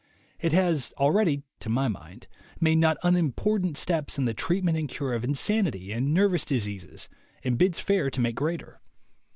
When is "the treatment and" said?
4.25-4.89